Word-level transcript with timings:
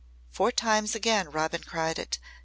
four 0.31 0.51
times 0.51 0.95
again 0.95 1.29
Robin 1.31 1.61
cried 1.63 1.99
it. 1.99 2.17